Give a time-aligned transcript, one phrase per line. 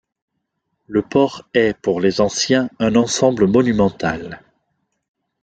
[0.87, 4.41] Le port est, pour les Anciens, un ensemble monumental.